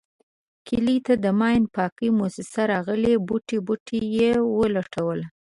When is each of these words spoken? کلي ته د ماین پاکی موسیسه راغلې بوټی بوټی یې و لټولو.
کلي 0.67 0.97
ته 1.05 1.13
د 1.23 1.25
ماین 1.39 1.63
پاکی 1.75 2.09
موسیسه 2.19 2.61
راغلې 2.73 3.13
بوټی 3.27 3.57
بوټی 3.67 4.01
یې 4.17 4.31
و 4.55 4.57
لټولو. 4.75 5.25